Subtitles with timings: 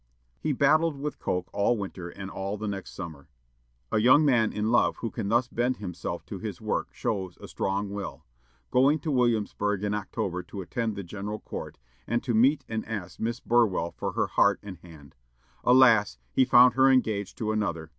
[0.41, 3.27] '"He battled with Coke all winter and all the next summer,
[3.91, 7.47] a young man in love who can thus bend himself to his work shows a
[7.47, 8.25] strong will,
[8.71, 11.77] going to Williamsburg in October to attend the General Court,
[12.07, 15.13] and to meet and ask Miss Burwell for her heart and hand.
[15.63, 16.17] Alas!
[16.31, 17.89] he found her engaged to another.